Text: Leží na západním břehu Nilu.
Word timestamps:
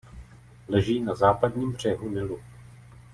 Leží 0.69 0.99
na 0.99 1.15
západním 1.15 1.71
břehu 1.71 2.09
Nilu. 2.09 2.39